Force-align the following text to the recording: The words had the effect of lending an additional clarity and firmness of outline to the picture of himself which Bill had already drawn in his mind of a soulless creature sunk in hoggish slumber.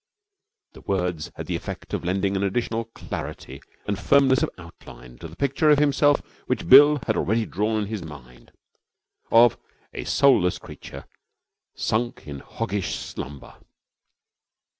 The 0.73 0.81
words 0.81 1.31
had 1.35 1.45
the 1.45 1.55
effect 1.55 1.93
of 1.93 2.03
lending 2.03 2.35
an 2.35 2.41
additional 2.41 2.85
clarity 2.85 3.61
and 3.85 3.99
firmness 3.99 4.41
of 4.41 4.49
outline 4.57 5.19
to 5.19 5.27
the 5.27 5.35
picture 5.35 5.69
of 5.69 5.77
himself 5.77 6.23
which 6.47 6.67
Bill 6.67 6.99
had 7.05 7.15
already 7.15 7.45
drawn 7.45 7.83
in 7.83 7.87
his 7.87 8.01
mind 8.03 8.51
of 9.29 9.59
a 9.93 10.05
soulless 10.05 10.57
creature 10.57 11.05
sunk 11.75 12.25
in 12.25 12.39
hoggish 12.39 12.95
slumber. 12.95 13.53